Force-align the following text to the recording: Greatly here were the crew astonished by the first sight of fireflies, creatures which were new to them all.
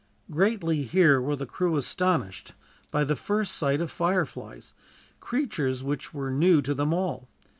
Greatly 0.31 0.81
here 0.81 1.21
were 1.21 1.35
the 1.35 1.45
crew 1.45 1.77
astonished 1.77 2.53
by 2.89 3.03
the 3.03 3.15
first 3.15 3.55
sight 3.55 3.79
of 3.79 3.91
fireflies, 3.91 4.73
creatures 5.19 5.83
which 5.83 6.11
were 6.11 6.31
new 6.31 6.59
to 6.59 6.73
them 6.73 6.91
all. 6.91 7.27